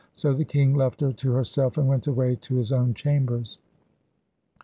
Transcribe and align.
So 0.15 0.33
the 0.33 0.45
king 0.45 0.73
left 0.73 1.01
her 1.01 1.13
to 1.13 1.31
herself, 1.33 1.77
and 1.77 1.87
went 1.87 2.07
away 2.07 2.33
to 2.33 2.55
his 2.55 2.71
own 2.71 2.95
chambers. 2.95 3.59